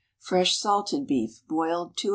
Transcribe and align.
Fresh 0.17 0.57
salted 0.57 1.05
beef, 1.05 1.43
boiled 1.47 1.95
2 1.95 2.07
h. 2.07 2.09